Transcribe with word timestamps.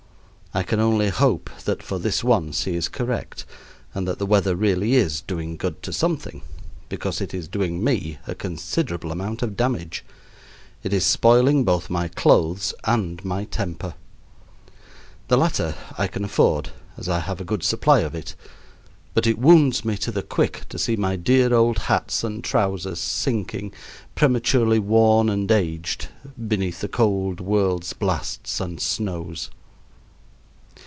I 0.53 0.63
can 0.63 0.81
only 0.81 1.07
hope 1.07 1.49
that 1.63 1.81
for 1.81 1.97
this 1.97 2.25
once 2.25 2.65
he 2.65 2.75
is 2.75 2.89
correct, 2.89 3.45
and 3.93 4.05
that 4.05 4.19
the 4.19 4.25
weather 4.25 4.53
really 4.53 4.95
is 4.95 5.21
doing 5.21 5.55
good 5.55 5.81
to 5.83 5.93
something, 5.93 6.41
because 6.89 7.21
it 7.21 7.33
is 7.33 7.47
doing 7.47 7.81
me 7.81 8.17
a 8.27 8.35
considerable 8.35 9.13
amount 9.13 9.43
of 9.43 9.55
damage. 9.55 10.03
It 10.83 10.91
is 10.91 11.05
spoiling 11.05 11.63
both 11.63 11.89
my 11.89 12.09
clothes 12.09 12.73
and 12.83 13.23
my 13.23 13.45
temper. 13.45 13.93
The 15.29 15.37
latter 15.37 15.73
I 15.97 16.07
can 16.07 16.25
afford, 16.25 16.71
as 16.97 17.07
I 17.07 17.19
have 17.19 17.39
a 17.39 17.45
good 17.45 17.63
supply 17.63 17.99
of 18.01 18.13
it, 18.13 18.35
but 19.13 19.25
it 19.25 19.39
wounds 19.39 19.85
me 19.85 19.95
to 19.99 20.11
the 20.11 20.21
quick 20.21 20.65
to 20.67 20.77
see 20.77 20.97
my 20.97 21.15
dear 21.15 21.53
old 21.53 21.77
hats 21.79 22.25
and 22.25 22.43
trousers 22.43 22.99
sinking, 22.99 23.71
prematurely 24.15 24.79
worn 24.79 25.29
and 25.29 25.49
aged, 25.49 26.09
beneath 26.45 26.81
the 26.81 26.89
cold 26.89 27.39
world's 27.39 27.93
blasts 27.93 28.59
and 28.59 28.81
snows. 28.81 29.49